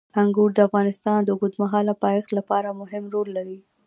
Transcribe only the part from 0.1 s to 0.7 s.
انګور د